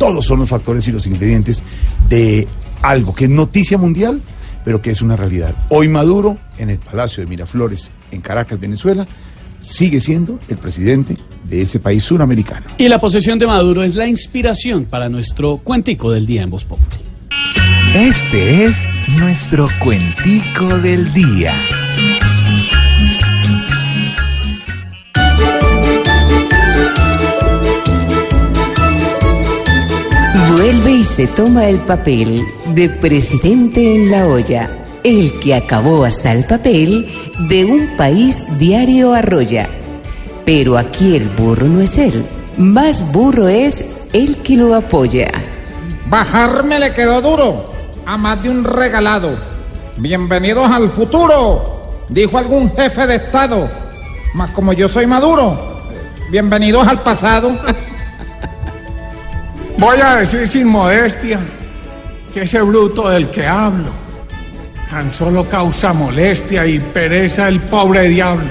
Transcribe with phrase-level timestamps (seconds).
[0.00, 1.62] Todos son los factores y los ingredientes
[2.08, 2.48] de
[2.80, 4.22] algo que es noticia mundial,
[4.64, 5.54] pero que es una realidad.
[5.68, 9.06] Hoy Maduro, en el Palacio de Miraflores, en Caracas, Venezuela,
[9.60, 12.64] sigue siendo el presidente de ese país suramericano.
[12.78, 16.64] Y la posesión de Maduro es la inspiración para nuestro cuentico del día en Voz
[16.64, 16.96] Populi.
[17.94, 21.52] Este es nuestro cuentico del día.
[30.60, 34.68] Vuelve y se toma el papel de presidente en la olla,
[35.04, 37.08] el que acabó hasta el papel
[37.48, 39.70] de un país diario arrolla.
[40.44, 42.26] Pero aquí el burro no es él,
[42.58, 45.30] más burro es el que lo apoya.
[46.04, 47.72] Bajarme le quedó duro
[48.04, 49.38] a más de un regalado.
[49.96, 53.66] Bienvenidos al futuro, dijo algún jefe de Estado.
[54.34, 55.80] Mas como yo soy maduro,
[56.30, 57.58] bienvenidos al pasado.
[59.80, 61.40] Voy a decir sin modestia
[62.34, 63.88] que ese bruto del que hablo
[64.90, 68.50] tan solo causa molestia y pereza el pobre diablo,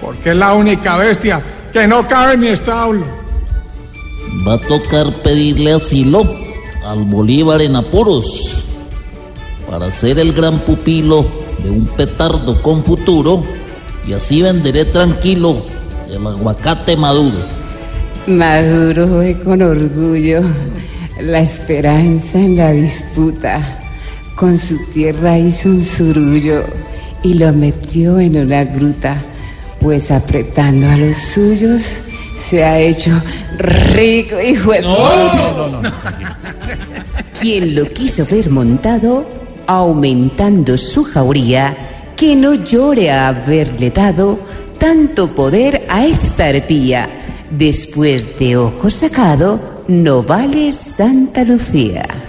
[0.00, 3.04] porque es la única bestia que no cabe en mi establo.
[4.46, 6.22] Va a tocar pedirle asilo
[6.86, 8.62] al Bolívar en apuros
[9.68, 11.26] para ser el gran pupilo
[11.64, 13.42] de un petardo con futuro
[14.06, 15.64] y así venderé tranquilo
[16.08, 17.61] el aguacate maduro.
[18.26, 20.42] Maduro ve con orgullo
[21.20, 23.80] la esperanza en la disputa.
[24.36, 26.64] Con su tierra hizo un surullo
[27.24, 29.20] y lo metió en una gruta,
[29.80, 31.82] pues apretando a los suyos
[32.40, 33.10] se ha hecho
[33.58, 34.82] rico hijo de
[37.40, 39.26] Quien lo quiso ver montado,
[39.66, 41.76] aumentando su jauría,
[42.16, 44.38] que no llore a haberle dado
[44.78, 47.21] tanto poder a esta arpía.
[47.52, 52.21] Después de ojo sacado, no vale Santa Lucía.